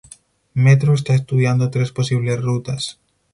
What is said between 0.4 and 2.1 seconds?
Metro está estudiando tres